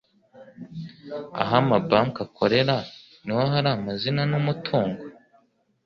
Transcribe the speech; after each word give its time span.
aho 1.41 1.53
amabanki 1.61 2.19
akorera 2.25 2.75
niho 3.23 3.41
har 3.51 3.65
amazina 3.73 4.21
n 4.27 4.33
umutungo 4.39 5.01